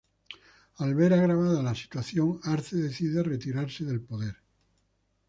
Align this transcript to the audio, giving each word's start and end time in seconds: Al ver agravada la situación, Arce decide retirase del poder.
Al 0.77 0.95
ver 0.95 1.13
agravada 1.13 1.61
la 1.61 1.75
situación, 1.75 2.39
Arce 2.45 2.75
decide 2.77 3.21
retirase 3.21 3.85
del 3.85 4.01
poder. 4.01 4.35